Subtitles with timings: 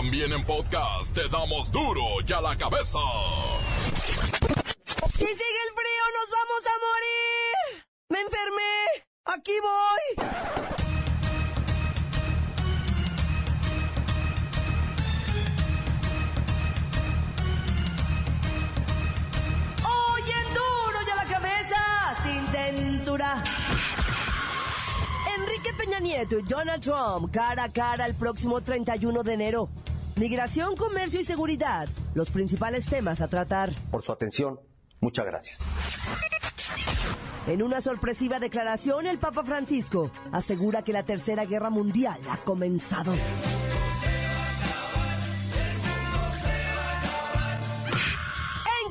[0.00, 2.98] También en podcast te damos duro y a la cabeza.
[5.10, 7.84] Si sigue el frío, nos vamos a morir.
[8.08, 9.04] Me enfermé.
[9.26, 10.02] Aquí voy.
[19.84, 23.44] Hoy en duro y a la cabeza, sin censura.
[25.36, 29.68] Enrique Peña Nieto y Donald Trump cara a cara el próximo 31 de enero.
[30.20, 33.72] Migración, comercio y seguridad, los principales temas a tratar.
[33.90, 34.60] Por su atención,
[35.00, 35.72] muchas gracias.
[37.46, 43.14] En una sorpresiva declaración, el Papa Francisco asegura que la Tercera Guerra Mundial ha comenzado.
[43.14, 43.20] En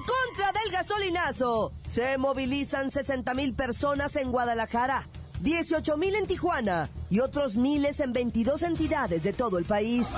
[0.01, 5.07] contra del gasolinazo, se movilizan 60 mil personas en Guadalajara,
[5.41, 10.17] 18 mil en Tijuana y otros miles en 22 entidades de todo el país.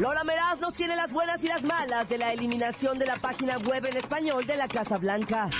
[0.00, 3.58] Lola Meraz nos tiene las buenas y las malas de la eliminación de la página
[3.58, 5.50] web en español de la Casa Blanca.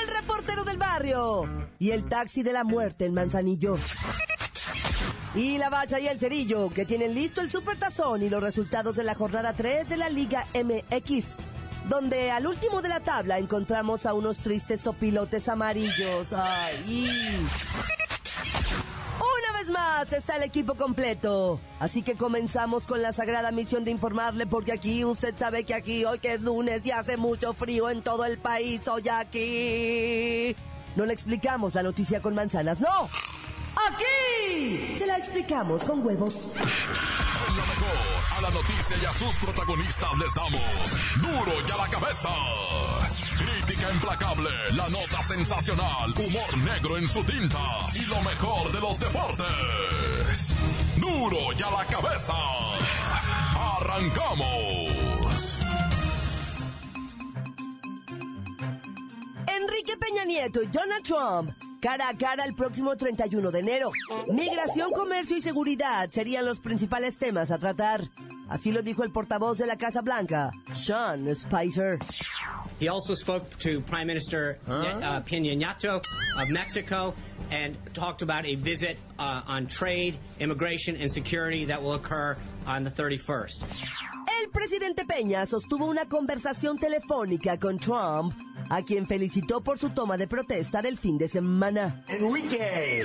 [0.00, 1.50] El reportero del barrio
[1.80, 3.78] y el taxi de la muerte en Manzanillo.
[5.34, 9.02] Y la bacha y el cerillo que tienen listo el supertazón y los resultados de
[9.02, 11.34] la jornada 3 de la Liga MX.
[11.88, 16.32] Donde al último de la tabla encontramos a unos tristes sopilotes amarillos.
[16.32, 17.48] Ay.
[20.10, 21.60] Está el equipo completo.
[21.78, 26.04] Así que comenzamos con la sagrada misión de informarle porque aquí usted sabe que aquí
[26.04, 28.88] hoy que es lunes y hace mucho frío en todo el país.
[28.88, 30.56] Hoy aquí.
[30.96, 33.08] No le explicamos la noticia con manzanas, no.
[33.88, 36.52] Aquí se la explicamos con huevos.
[38.52, 40.60] Noticia y a sus protagonistas les damos
[41.20, 42.28] duro y a la cabeza.
[43.38, 47.58] Crítica implacable, la nota sensacional, humor negro en su tinta
[47.94, 50.54] y lo mejor de los deportes.
[50.96, 52.34] Duro y a la cabeza.
[53.78, 55.60] Arrancamos.
[59.46, 61.50] Enrique Peña Nieto y Donald Trump
[61.80, 63.90] cara a cara el próximo 31 de enero.
[64.28, 68.02] Migración, comercio y seguridad serían los principales temas a tratar.
[68.50, 72.00] Así lo dijo el portavoz de la Casa Blanca, Sean Spicer.
[72.80, 76.02] He also spoke to Prime Minister uh, Peña Nieto
[76.36, 77.14] of Mexico
[77.52, 82.82] and talked about a visit uh, on trade, immigration, and security that will occur on
[82.82, 84.00] the 31st.
[84.42, 88.34] El presidente Peña sostuvo una conversación telefónica con Trump,
[88.70, 92.04] a quien felicitó por su toma de protesta del fin de semana.
[92.08, 93.02] Enrique.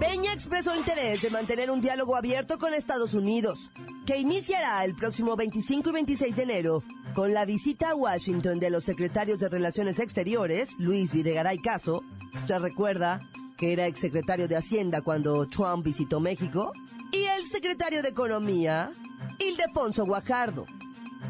[0.00, 3.70] Peña expresó interés de mantener un diálogo abierto con Estados Unidos,
[4.06, 6.82] que iniciará el próximo 25 y 26 de enero
[7.14, 12.02] con la visita a Washington de los secretarios de Relaciones Exteriores, Luis Videgaray Caso.
[12.34, 13.20] Usted recuerda
[13.58, 16.72] que era exsecretario de Hacienda cuando Trump visitó México,
[17.12, 18.90] y el secretario de Economía,
[19.38, 20.64] Ildefonso Guajardo,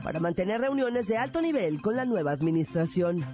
[0.05, 3.27] para mantener reuniones de alto nivel con la nueva administración.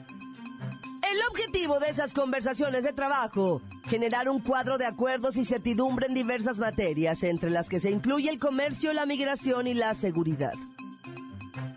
[1.18, 6.14] El objetivo de esas conversaciones de trabajo, generar un cuadro de acuerdos y certidumbre en
[6.14, 10.52] diversas materias, entre las que se incluye el comercio, la migración y la seguridad.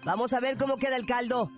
[0.03, 1.50] Vamos a ver cómo queda el caldo.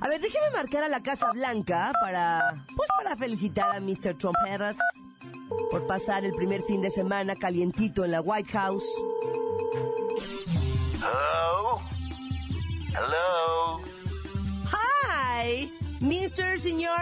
[0.00, 4.16] A ver, déjeme marcar a la Casa Blanca para, pues para felicitar a Mr.
[4.16, 4.78] Trumperas
[5.70, 8.88] por pasar el primer fin de semana calientito en la White House.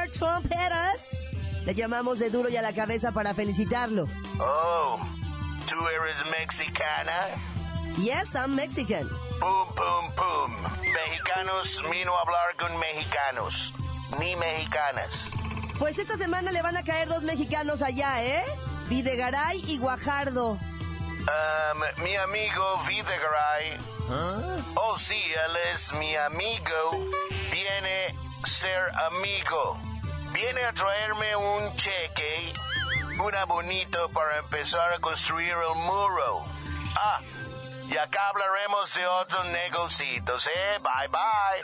[0.06, 0.10] Mr.
[0.10, 1.02] Señor Trumperas.
[1.64, 4.06] Le llamamos de duro y a la cabeza para felicitarlo.
[4.38, 4.98] Oh,
[5.68, 7.26] ¿tú eres mexicana?
[7.98, 9.08] Yes, I'm Mexican.
[9.40, 10.52] Pum, pum, pum.
[10.82, 13.72] Mexicanos vino a hablar con mexicanos,
[14.20, 15.30] ni mexicanas.
[15.78, 18.44] Pues esta semana le van a caer dos mexicanos allá, ¿eh?
[18.88, 20.52] Videgaray y Guajardo.
[20.52, 23.78] Um, mi amigo Videgaray.
[24.76, 27.10] Oh, sí, él es mi amigo.
[27.50, 29.78] Viene ser amigo.
[30.36, 32.52] Viene a traerme un cheque,
[33.24, 36.44] una bonito para empezar a construir el muro.
[36.94, 37.20] Ah,
[37.88, 40.78] y acá hablaremos de otros negocios, ¿eh?
[40.82, 41.62] Bye bye.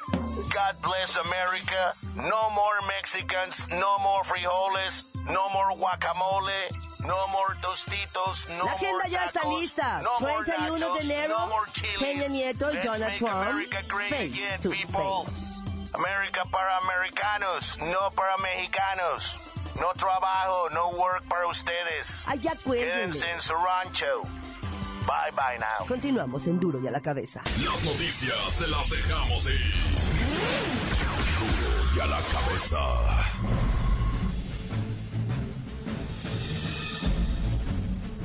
[0.54, 1.94] God bless America.
[2.14, 6.68] No more Mexicans, no more frijoles, no more guacamole,
[7.04, 10.00] no more tostitos, no La agenda more ya está tacos, lista.
[10.02, 11.56] no more 31 de enero, no.
[12.00, 15.24] Peña Nieto Let's Donald Trump America great face again, to people.
[15.24, 15.61] face.
[15.94, 19.36] América para americanos, no para mexicanos.
[19.80, 22.24] No trabajo, no work para ustedes.
[22.26, 22.52] Allá.
[22.64, 24.22] Quédense en su rancho.
[25.06, 25.86] Bye bye now.
[25.86, 27.42] Continuamos en Duro y a la cabeza.
[27.64, 29.84] Las noticias te las dejamos ir.
[31.40, 33.61] Duro y a la cabeza.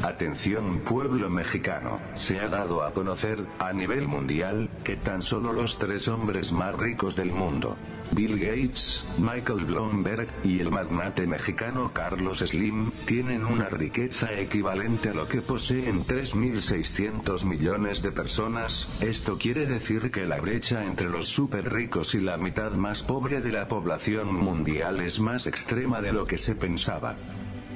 [0.04, 5.80] Atención pueblo mexicano, se ha dado a conocer, a nivel mundial, que tan solo los
[5.80, 7.78] tres hombres más ricos del mundo,
[8.12, 15.14] Bill Gates, Michael Bloomberg, y el magnate mexicano Carlos Slim, tienen una riqueza equivalente a
[15.16, 21.28] lo que poseen 3.600 millones de personas, esto quiere decir que la brecha entre los
[21.28, 26.14] super ricos y la mitad más pobre de la población mundial es más extrema de
[26.14, 27.16] lo que se pensaba.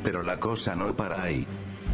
[0.04, 1.48] Pero la cosa no para ahí.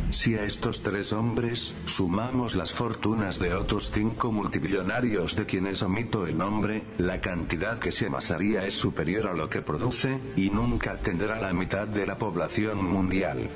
[0.10, 6.26] Si a estos tres hombres, sumamos las fortunas de otros cinco multimillonarios de quienes omito
[6.26, 10.96] el nombre, la cantidad que se amasaría es superior a lo que produce, y nunca
[10.98, 13.50] tendrá la mitad de la población mundial.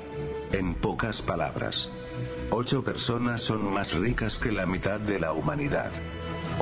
[0.52, 1.88] En pocas palabras,
[2.50, 5.90] ocho personas son más ricas que la mitad de la humanidad.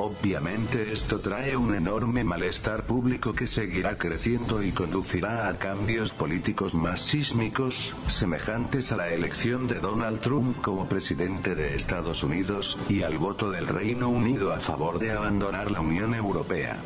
[0.03, 6.73] Obviamente esto trae un enorme malestar público que seguirá creciendo y conducirá a cambios políticos
[6.73, 13.03] más sísmicos, semejantes a la elección de Donald Trump como presidente de Estados Unidos, y
[13.03, 16.77] al voto del Reino Unido a favor de abandonar la Unión Europea.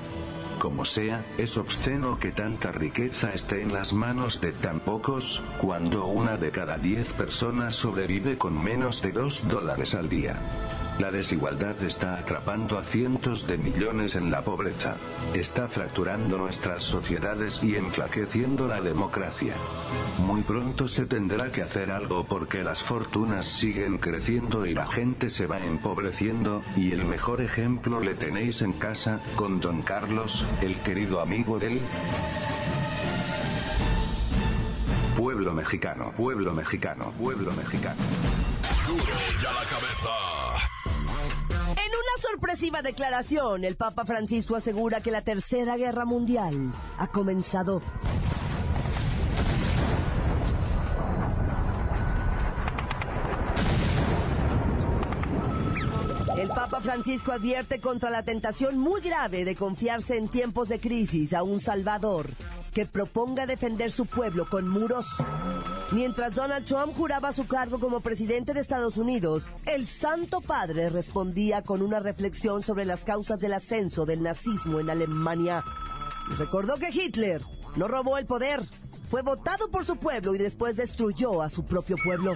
[0.59, 6.06] Como sea, es obsceno que tanta riqueza esté en las manos de tan pocos, cuando
[6.07, 10.38] una de cada diez personas sobrevive con menos de dos dólares al día.
[11.00, 14.95] La desigualdad está atrapando a cientos de millones en la pobreza.
[15.33, 19.56] Está fracturando nuestras sociedades y enflaqueciendo la democracia.
[20.19, 25.30] Muy pronto se tendrá que hacer algo porque las fortunas siguen creciendo y la gente
[25.30, 30.80] se va empobreciendo, y el mejor ejemplo le tenéis en casa, con don Carlos, el
[30.80, 31.81] querido amigo del
[35.18, 38.01] pueblo mexicano, pueblo mexicano, pueblo mexicano.
[39.41, 40.44] Ya la cabeza.
[42.17, 47.81] Sorpresiva declaración, el Papa Francisco asegura que la Tercera Guerra Mundial ha comenzado.
[56.38, 61.33] El Papa Francisco advierte contra la tentación muy grave de confiarse en tiempos de crisis
[61.33, 62.29] a un Salvador
[62.75, 65.07] que proponga defender su pueblo con muros.
[65.94, 71.62] Mientras Donald Trump juraba su cargo como presidente de Estados Unidos, el Santo Padre respondía
[71.62, 75.63] con una reflexión sobre las causas del ascenso del nazismo en Alemania.
[76.38, 77.42] Recordó que Hitler
[77.77, 78.62] no robó el poder,
[79.07, 82.33] fue votado por su pueblo y después destruyó a su propio pueblo.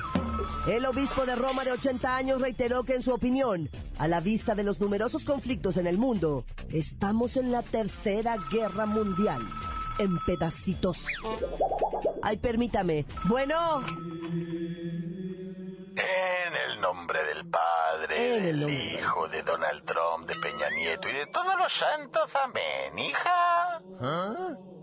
[0.68, 4.56] El obispo de Roma de 80 años reiteró que en su opinión, a la vista
[4.56, 9.42] de los numerosos conflictos en el mundo, estamos en la tercera guerra mundial,
[10.00, 11.06] en pedacitos.
[12.22, 13.06] Ay, permítame.
[13.26, 13.86] Bueno,
[15.96, 18.94] En el nombre del Padre, En el del nombre.
[18.94, 23.82] Hijo, de Donald Trump, de Peña Nieto y de todos los santos, amén, hija.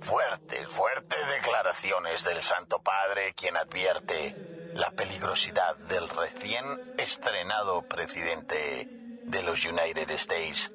[0.00, 8.88] Fuertes, fuertes declaraciones del Santo Padre, quien advierte la peligrosidad del recién estrenado presidente
[9.24, 10.70] de los United States,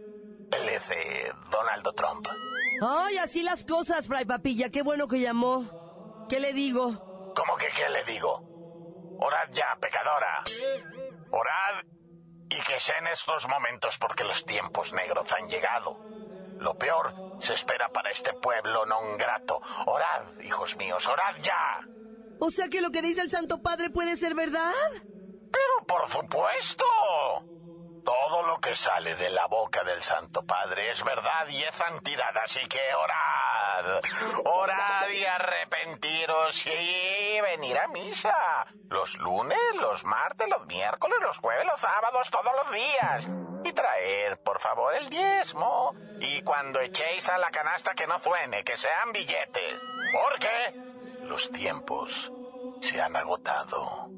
[0.52, 1.32] F.
[1.52, 2.28] Donald Trump.
[2.82, 6.26] Ay, así las cosas, Fray Papilla, qué bueno que llamó.
[6.28, 7.34] ¿Qué le digo?
[7.36, 8.44] ¿Cómo que qué le digo?
[9.20, 10.44] Orad ya, pecadora.
[11.32, 11.84] Orad
[12.50, 15.96] y que sea en estos momentos porque los tiempos negros han llegado.
[16.60, 19.62] Lo peor se espera para este pueblo non grato.
[19.86, 21.88] Orad, hijos míos, orad ya.
[22.40, 24.74] O sea que lo que dice el Santo Padre puede ser verdad.
[25.52, 26.86] Pero por supuesto.
[28.04, 32.36] Todo lo que sale de la boca del Santo Padre es verdad y es santidad,
[32.44, 34.02] así que orad.
[34.46, 38.66] Orad y arrepentiros y venir a misa.
[38.90, 43.30] Los lunes, los martes, los miércoles, los jueves, los sábados, todos los días.
[43.64, 45.94] Y traed, por favor, el diezmo.
[46.20, 49.82] Y cuando echéis a la canasta que no suene, que sean billetes.
[50.12, 50.74] Porque
[51.24, 52.32] los tiempos
[52.82, 54.10] se han agotado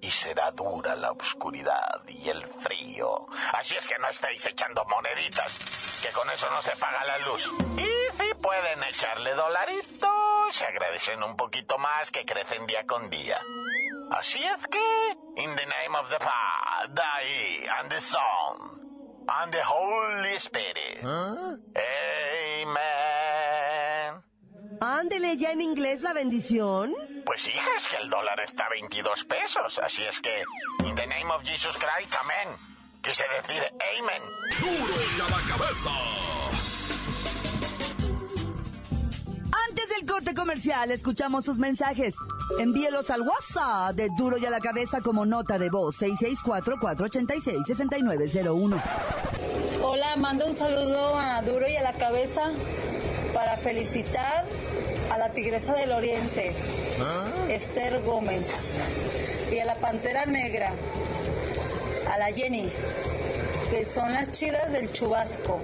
[0.00, 3.26] y será dura la oscuridad y el frío.
[3.52, 7.46] Así es que no estáis echando moneditas, que con eso no se paga la luz.
[7.76, 10.10] Y si pueden echarle dolaritos,
[10.50, 13.38] se agradecen un poquito más que crecen día con día.
[14.12, 18.80] Así es que, in the name of the Father, and the Son,
[19.28, 21.04] and the Holy Spirit.
[21.04, 21.60] Amen.
[24.80, 26.94] Ándele ya en inglés la bendición.
[27.26, 30.42] Pues hija, es que el dólar está a 22 pesos, así es que,
[30.88, 32.48] in the name of Jesus Christ, amén.
[33.02, 34.22] Quise decir amen.
[34.58, 35.90] Duro ya la cabeza.
[39.68, 42.14] Antes del corte comercial, escuchamos sus mensajes.
[42.58, 48.82] Envíelos al WhatsApp de Duro y a la Cabeza como nota de voz 664-486-6901.
[49.82, 52.50] Hola, mando un saludo a Duro y a la cabeza
[53.32, 54.44] para felicitar
[55.20, 56.50] la Tigresa del Oriente,
[57.50, 59.50] Esther Gómez.
[59.52, 60.70] y a la Pantera Negra,
[62.10, 62.66] a la Jenny,
[63.70, 65.58] que son las chidas del chubasco.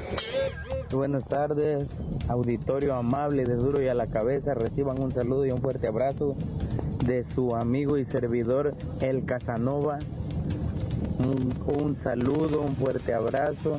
[0.90, 1.86] Buenas tardes,
[2.28, 4.52] auditorio amable de Duro y a la Cabeza.
[4.52, 6.36] Reciban un saludo y un fuerte abrazo
[7.06, 10.00] de su amigo y servidor El Casanova.
[11.18, 13.78] Un, un saludo, un fuerte abrazo.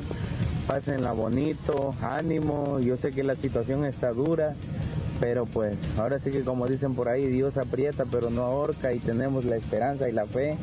[0.66, 2.80] Pásenla bonito, ánimo.
[2.80, 4.54] Yo sé que la situación está dura,
[5.20, 8.98] pero pues ahora sí que como dicen por ahí, Dios aprieta pero no ahorca y
[9.00, 10.56] tenemos la esperanza y la fe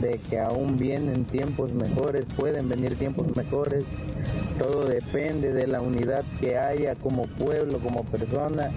[0.00, 3.84] de que aún vienen tiempos mejores, pueden venir tiempos mejores.
[4.58, 8.70] Todo depende de la unidad que haya como pueblo, como persona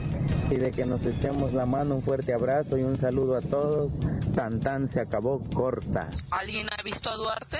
[0.49, 1.95] y de que nos echemos la mano.
[1.95, 3.91] Un fuerte abrazo y un saludo a todos.
[4.35, 6.09] Tan tan se acabó corta.
[6.31, 7.59] ¿Alguien ha visto a Duarte?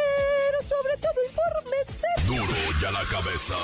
[2.31, 3.55] Duro y a la cabeza.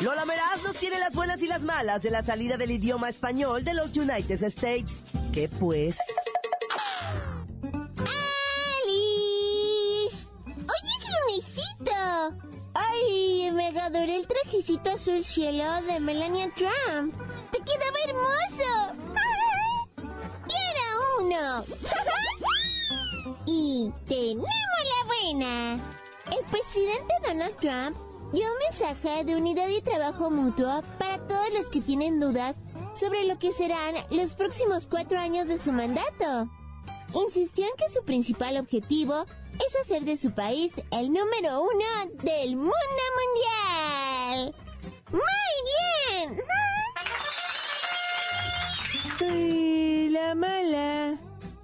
[0.00, 3.64] Lola Meraz nos tiene las buenas y las malas de la salida del idioma español
[3.64, 5.02] de los United States.
[5.32, 5.98] ¿Qué pues?
[8.86, 10.24] ¡Alice!
[10.46, 11.92] ¡Hoy es lunesito!
[12.74, 13.50] ¡Ay!
[13.54, 17.12] Me adoré el trajecito azul cielo de Melania Trump.
[17.50, 18.94] ¡Te quedaba hermoso!
[20.46, 20.86] ¡Y era
[21.18, 21.64] uno!
[23.46, 23.92] y.
[24.10, 24.38] El
[26.50, 27.96] presidente Donald Trump
[28.32, 32.58] dio un mensaje de unidad y trabajo mutuo para todos los que tienen dudas
[32.94, 36.48] sobre lo que serán los próximos cuatro años de su mandato.
[37.14, 39.26] Insistió en que su principal objetivo
[39.66, 41.84] es hacer de su país el número uno
[42.22, 42.74] del mundo
[43.18, 44.54] mundial.
[45.12, 45.22] ¡Muy
[46.18, 46.40] bien!
[50.12, 51.18] La mala.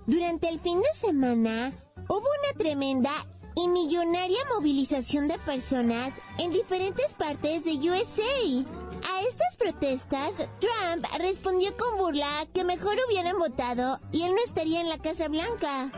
[0.07, 1.73] Durante el fin de semana
[2.09, 3.11] hubo una tremenda
[3.57, 8.65] y millonaria movilización de personas en diferentes partes de USA.
[9.13, 14.81] A estas protestas, Trump respondió con burla que mejor hubieran votado y él no estaría
[14.81, 15.91] en la Casa Blanca.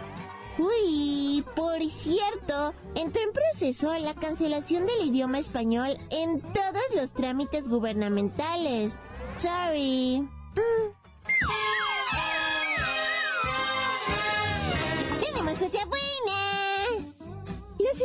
[0.58, 7.68] Uy, por cierto, entró en proceso la cancelación del idioma español en todos los trámites
[7.68, 8.94] gubernamentales.
[9.36, 10.20] Sorry.
[10.20, 11.07] Mm.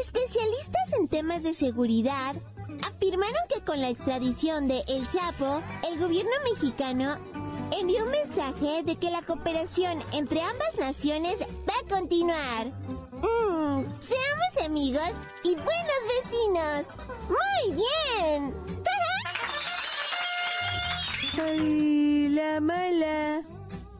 [0.04, 2.36] Especialistas en temas de seguridad
[2.86, 7.16] afirmaron que con la extradición de El Chapo, el gobierno mexicano
[7.80, 12.68] envió un mensaje de que la cooperación entre ambas naciones va a continuar.
[13.14, 15.10] Mm, seamos amigos
[15.44, 16.86] y buenos vecinos.
[17.30, 18.54] Muy bien.
[21.42, 23.44] Ay, la mala.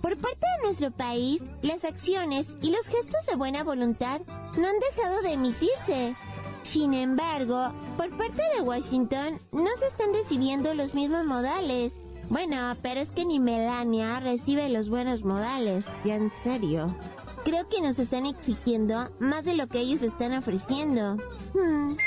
[0.02, 4.20] Por parte de nuestro país, las acciones y los gestos de buena voluntad
[4.58, 6.16] no han dejado de emitirse.
[6.64, 11.98] Sin embargo, por parte de Washington no se están recibiendo los mismos modales.
[12.30, 16.96] Bueno, pero es que ni Melania recibe los buenos modales, ya en serio.
[17.44, 21.18] Creo que nos están exigiendo más de lo que ellos están ofreciendo.
[21.54, 21.98] Hmm.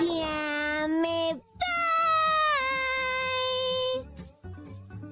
[0.00, 1.50] Ya me voy.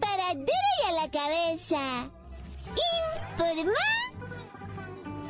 [0.01, 0.47] Para y
[0.89, 2.11] a la cabeza.
[3.59, 3.75] Informa.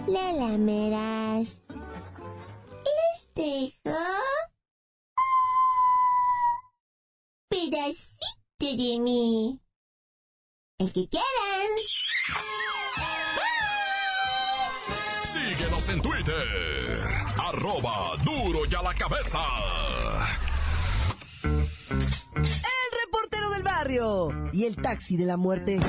[0.06, 1.62] La lameras.
[2.84, 3.98] Les dejo.
[7.48, 9.60] pedacito de mí.
[10.78, 11.70] El que quieran.
[15.22, 17.00] Síguenos en Twitter.
[17.38, 19.40] Arroba duro y a la cabeza.
[21.44, 25.80] El reportero del barrio y el taxi de la muerte.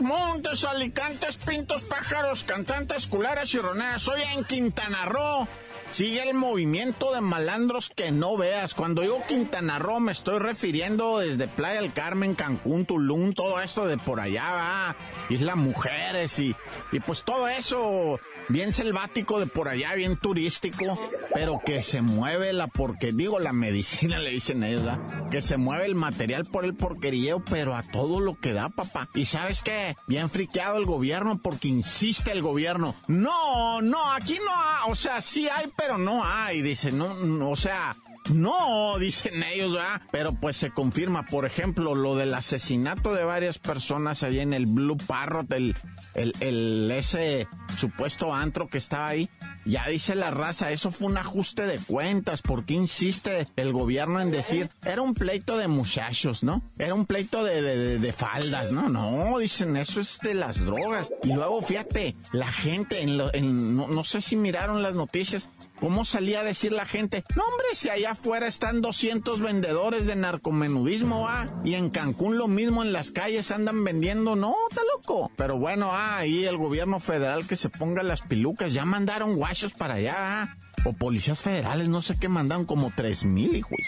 [0.00, 4.06] Montes, alicantes, pintos, pájaros, cantantes, cularas y roneas.
[4.08, 5.48] Hoy en Quintana Roo
[5.90, 8.74] sigue el movimiento de malandros que no veas.
[8.74, 13.86] Cuando digo Quintana Roo me estoy refiriendo desde Playa del Carmen, Cancún, Tulum, todo esto
[13.86, 14.96] de por allá, va.
[15.30, 16.54] Isla Mujeres y,
[16.92, 20.98] y pues todo eso bien selvático de por allá, bien turístico,
[21.34, 25.28] pero que se mueve la porque digo la medicina le dicen ellos, ¿verdad?
[25.30, 29.08] Que se mueve el material por el porquerío, pero a todo lo que da, papá.
[29.14, 32.94] Y sabes qué, bien friqueado el gobierno porque insiste el gobierno.
[33.08, 37.56] No, no, aquí no hay, o sea, sí hay, pero no hay, dice, no o
[37.56, 37.94] sea,
[38.34, 40.02] No, dicen ellos, ¿verdad?
[40.10, 44.66] Pero pues se confirma, por ejemplo, lo del asesinato de varias personas allí en el
[44.66, 45.76] Blue Parrot, el,
[46.14, 47.46] el, el ese
[47.78, 49.30] supuesto antro que estaba ahí.
[49.66, 52.40] Ya dice la raza, eso fue un ajuste de cuentas.
[52.40, 56.62] ¿Por qué insiste el gobierno en decir, era un pleito de muchachos, ¿no?
[56.78, 58.88] Era un pleito de, de, de faldas, ¿no?
[58.88, 61.12] No, dicen, eso es de las drogas.
[61.24, 66.04] Y luego, fíjate, la gente, en, lo, no, no sé si miraron las noticias, cómo
[66.04, 71.28] salía a decir la gente, no hombre, si allá afuera están 200 vendedores de narcomenudismo,
[71.28, 75.30] ah, y en Cancún lo mismo en las calles andan vendiendo, no, está loco.
[75.36, 79.36] Pero bueno, ah, ahí el gobierno federal que se ponga las pilucas, ya mandaron
[79.78, 83.78] para allá, o policías federales, no sé qué mandaron, como tres mil, hijos.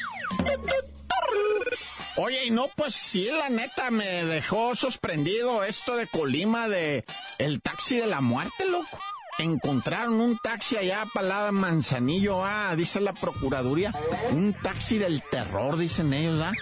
[2.17, 7.05] Oye, y no, pues sí, la neta me dejó sorprendido esto de Colima de
[7.39, 8.99] el taxi de la muerte, loco
[9.45, 13.95] encontraron un taxi allá para Manzanillo, ah, dice la Procuraduría,
[14.31, 16.53] un taxi del terror, dicen ellos, ah,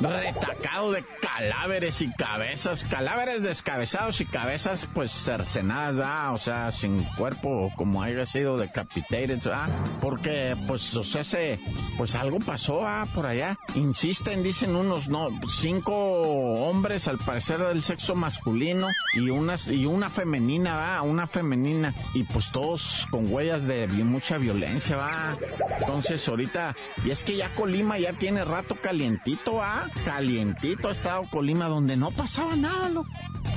[0.00, 7.04] retacado de cadáveres y cabezas, cadáveres descabezados y cabezas pues cercenadas, ah, o sea, sin
[7.16, 9.68] cuerpo, como haya sido decapitated, ah,
[10.00, 11.58] porque pues, o sea, se,
[11.96, 17.82] pues algo pasó, ah, por allá, insisten, dicen unos, no, cinco hombres al parecer del
[17.82, 23.66] sexo masculino y unas, y una femenina, ah, una femenina, y pues todos con huellas
[23.66, 25.36] de mucha violencia, va.
[25.80, 29.88] Entonces ahorita, y es que ya Colima ya tiene rato calientito, va.
[30.04, 33.08] Calientito ha estado Colima donde no pasaba nada, loco.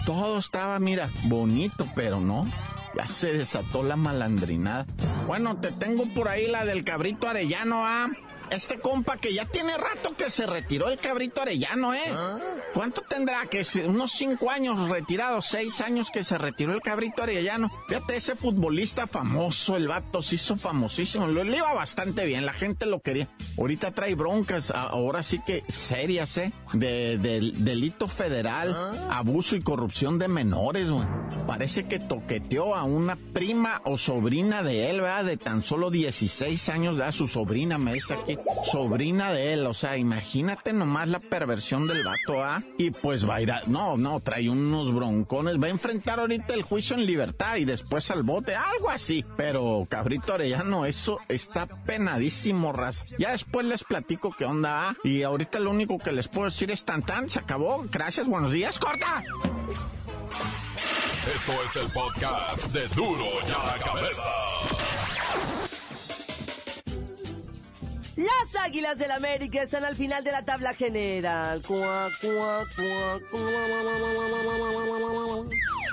[0.05, 2.47] Todo estaba, mira, bonito, pero no.
[2.95, 4.85] Ya se desató la malandrinada.
[5.27, 8.09] Bueno, te tengo por ahí la del cabrito arellano, ah
[8.51, 12.13] este compa que ya tiene rato que se retiró el cabrito arellano, ¿eh?
[12.74, 13.46] ¿Cuánto tendrá?
[13.48, 17.70] Que unos cinco años retirado, seis años que se retiró el cabrito arellano.
[17.88, 22.86] Fíjate, ese futbolista famoso, el vato se hizo famosísimo, le iba bastante bien, la gente
[22.86, 23.27] lo quería.
[23.58, 26.53] Ahorita trae broncas, ahora sí que serias, ¿eh?
[26.74, 28.75] De, delito federal,
[29.12, 31.05] abuso y corrupción de menores, güey.
[31.48, 35.25] Parece que toqueteó a una prima o sobrina de él, ¿verdad?
[35.25, 37.12] De tan solo 16 años, ¿verdad?
[37.12, 42.03] Su sobrina me dice aquí sobrina de él, o sea, imagínate nomás la perversión del
[42.03, 42.61] vato, ¿ah?
[42.77, 46.53] Y pues va a ir a, no, no, trae unos broncones, va a enfrentar ahorita
[46.53, 49.25] el juicio en libertad y después al bote, algo así.
[49.37, 53.05] Pero Cabrito Arellano, eso está penadísimo, ras.
[53.17, 54.95] Ya después les platico qué onda, ¿ah?
[55.03, 57.85] Y ahorita lo único que les puedo decir es tan tan, se acabó.
[57.91, 59.23] Gracias, buenos días, corta.
[61.35, 64.29] Esto es el podcast de Duro y a la cabeza.
[68.20, 71.62] Las Águilas del América están al final de la tabla general.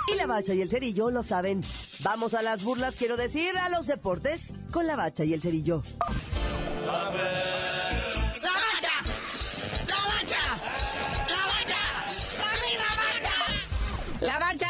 [0.08, 1.62] Y la bacha y el cerillo lo saben.
[2.00, 5.84] Vamos a las burlas, quiero decir, a los deportes con la bacha y el cerillo.
[6.84, 7.22] ¡La bacha!
[8.42, 8.90] ¡La bacha!
[9.86, 10.42] ¡La bacha!
[11.28, 11.78] ¡La bacha!
[12.38, 12.50] ¡La
[12.96, 13.36] bacha,
[14.20, 14.65] la bacha,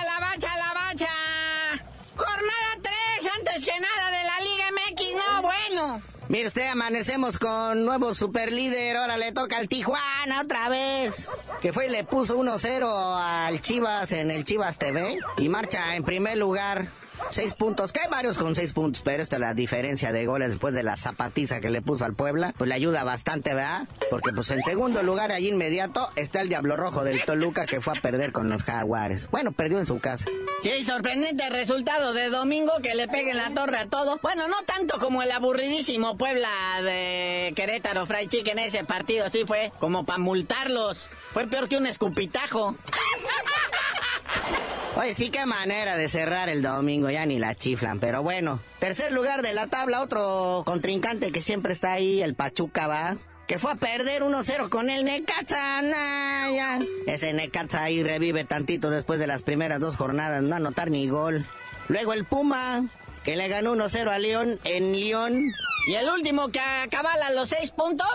[6.86, 8.96] amanecemos con nuevo superlíder.
[8.96, 11.26] Ahora le toca al Tijuana otra vez.
[11.60, 15.18] Que fue y le puso 1-0 al Chivas en el Chivas TV.
[15.38, 16.86] Y marcha en primer lugar.
[17.30, 20.50] Seis puntos, que hay varios con seis puntos, pero esta es la diferencia de goles
[20.50, 23.88] después de la zapatiza que le puso al Puebla, pues le ayuda bastante, ¿verdad?
[24.10, 27.96] Porque pues en segundo lugar allí inmediato está el Diablo Rojo del Toluca que fue
[27.98, 29.28] a perder con los Jaguares.
[29.30, 30.24] Bueno, perdió en su casa.
[30.62, 34.18] Sí, sorprendente resultado de domingo que le peguen la torre a todo.
[34.22, 36.48] Bueno, no tanto como el aburridísimo Puebla
[36.82, 41.08] de Querétaro Fray Chicken ese partido, sí fue como para multarlos.
[41.32, 42.76] Fue peor que un escupitajo.
[44.98, 48.60] Oye, sí, qué manera de cerrar el domingo, ya ni la chiflan, pero bueno.
[48.78, 53.18] Tercer lugar de la tabla, otro contrincante que siempre está ahí, el Pachuca va.
[53.46, 55.82] Que fue a perder 1-0 con el Necaxa.
[57.06, 61.44] Ese Necaxa ahí revive tantito después de las primeras dos jornadas, no anotar ni gol.
[61.88, 62.86] Luego el Puma,
[63.22, 65.52] que le ganó 1-0 a León en León.
[65.88, 68.08] Y el último que acabala los seis puntos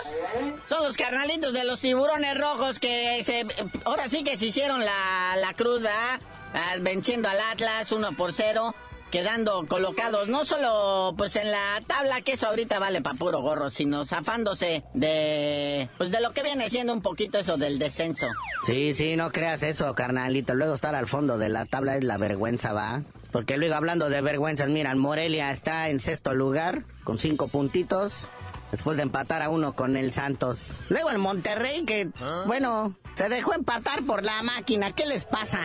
[0.68, 3.46] son los carnalitos de los tiburones rojos que se,
[3.84, 6.20] ahora sí que se hicieron la, la cruz, ¿verdad?
[6.54, 8.74] Ah, venciendo al Atlas 1 por 0
[9.12, 13.70] quedando colocados no solo pues en la tabla que eso ahorita vale para puro gorro,
[13.70, 18.26] sino zafándose de pues de lo que viene siendo un poquito eso del descenso.
[18.64, 20.54] Sí, sí, no creas eso, carnalito.
[20.54, 23.02] Luego estar al fondo de la tabla es la vergüenza, va.
[23.30, 28.26] Porque luego hablando de vergüenzas, miran, Morelia está en sexto lugar con cinco puntitos
[28.70, 30.80] después de empatar a uno con el Santos.
[30.88, 32.08] Luego el Monterrey, que,
[32.46, 34.92] bueno, se dejó empatar por la máquina.
[34.92, 35.60] ¿Qué les pasa?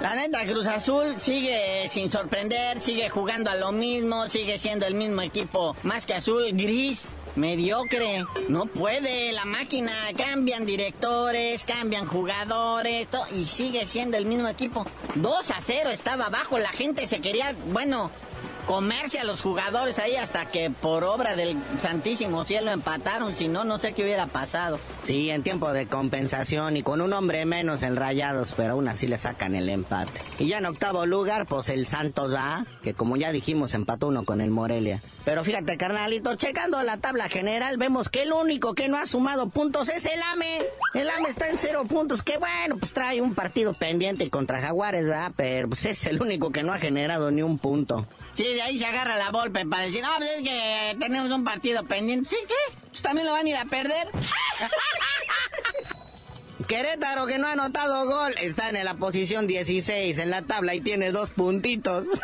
[0.00, 4.94] La neta, Cruz Azul sigue sin sorprender, sigue jugando a lo mismo, sigue siendo el
[4.94, 7.08] mismo equipo, más que azul, gris.
[7.34, 8.26] mediocre.
[8.50, 14.84] No puede, la máquina, cambian directores, cambian jugadores, to- y sigue siendo el mismo equipo.
[15.14, 18.10] 2 a 0 estaba abajo, la gente se quería, bueno,
[18.66, 23.64] comerse a los jugadores ahí hasta que por obra del Santísimo Cielo empataron, si no,
[23.64, 24.78] no sé qué hubiera pasado.
[25.04, 29.06] Sí, en tiempo de compensación y con un hombre menos en rayados, pero aún así
[29.06, 30.20] le sacan el empate.
[30.38, 34.24] Y ya en octavo lugar, pues el Santos va, que como ya dijimos, empató uno
[34.24, 35.02] con el Morelia.
[35.24, 39.48] Pero fíjate, carnalito, checando la tabla general, vemos que el único que no ha sumado
[39.48, 40.66] puntos es el AME.
[40.94, 45.06] El AME está en cero puntos, que bueno, pues trae un partido pendiente contra Jaguares,
[45.06, 45.32] ¿verdad?
[45.36, 48.06] Pero pues es el único que no ha generado ni un punto.
[48.32, 51.44] Sí, de ahí se agarra la golpe para decir, no, pues es que tenemos un
[51.44, 52.30] partido pendiente.
[52.30, 52.74] ¿Sí qué?
[52.90, 54.08] Pues también lo van a ir a perder.
[56.68, 60.80] Querétaro, que no ha anotado gol, está en la posición 16 en la tabla y
[60.80, 62.06] tiene dos puntitos.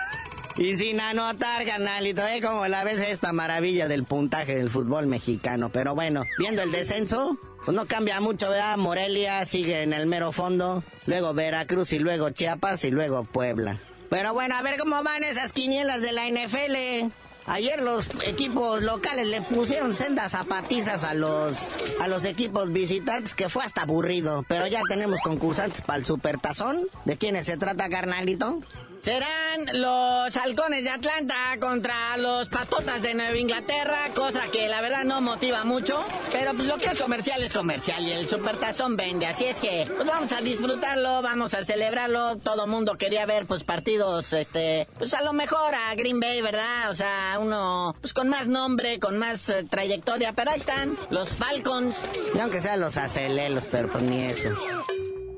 [0.59, 2.43] Y sin anotar, canalito, ¿eh?
[2.43, 5.69] Como la ves esta maravilla del puntaje del fútbol mexicano.
[5.69, 8.77] Pero bueno, viendo el descenso, pues no cambia mucho, ¿verdad?
[8.77, 13.79] Morelia sigue en el mero fondo, luego Veracruz y luego Chiapas y luego Puebla.
[14.11, 17.13] Pero bueno, a ver cómo van esas quinielas de la NFL.
[17.47, 21.57] Ayer los equipos locales le pusieron sendas zapatizas a los
[21.99, 24.45] a los equipos visitantes que fue hasta aburrido.
[24.49, 26.87] Pero ya tenemos concursantes para el supertazón.
[27.07, 28.61] ¿De quiénes se trata, carnalito?
[29.01, 35.05] Serán los halcones de Atlanta contra los patotas de Nueva Inglaterra, cosa que la verdad
[35.05, 39.45] no motiva mucho, pero lo que es comercial es comercial y el supertazón vende, así
[39.45, 44.33] es que pues vamos a disfrutarlo, vamos a celebrarlo, todo mundo quería ver pues partidos,
[44.33, 46.91] este, pues a lo mejor a Green Bay, ¿verdad?
[46.91, 51.37] O sea, uno pues con más nombre, con más eh, trayectoria, pero ahí están, los
[51.37, 51.97] Falcons.
[52.35, 54.78] Y aunque sean los acelelos, pero pues ni eso.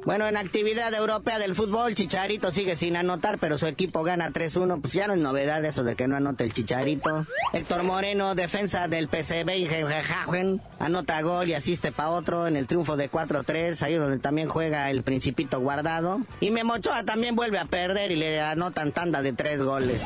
[0.05, 4.81] Bueno, en actividad europea del fútbol, Chicharito sigue sin anotar, pero su equipo gana 3-1.
[4.81, 7.27] Pues ya no es novedad eso de que no anote el Chicharito.
[7.53, 12.97] Héctor Moreno, defensa del PCB Eindhoven, anota gol y asiste para otro en el triunfo
[12.97, 16.21] de 4-3, ahí donde también juega el Principito Guardado.
[16.41, 20.01] Y Memochoa también vuelve a perder y le anotan tanda de tres goles.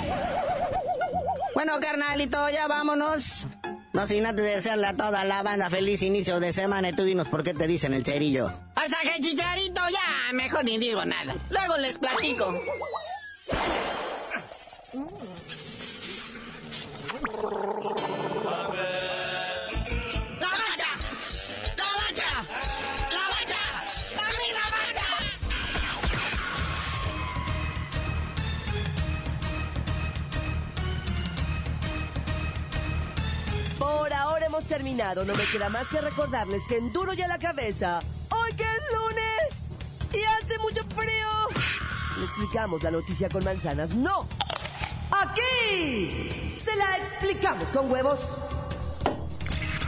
[1.55, 3.47] Bueno, carnalito, ya vámonos.
[3.95, 7.29] No sin antes desearle a toda la banda feliz inicio de semana y tú dinos
[7.29, 8.51] por qué te dicen el cerillo.
[8.75, 11.33] Hasta que Chicharito ya, mejor ni digo nada.
[11.49, 12.53] Luego les platico.
[34.65, 35.25] Terminado.
[35.25, 38.01] No me queda más que recordarles que en duro y a la cabeza,
[38.31, 39.65] hoy que es lunes
[40.13, 41.49] y hace mucho frío.
[42.19, 43.95] Le explicamos la noticia con manzanas.
[43.95, 44.27] No.
[45.11, 48.21] Aquí se la explicamos con huevos.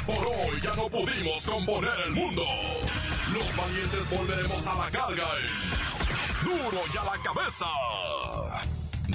[0.07, 2.45] Por hoy ya no pudimos componer el mundo.
[3.33, 7.67] Los valientes volveremos a la carga en Duro y a la cabeza.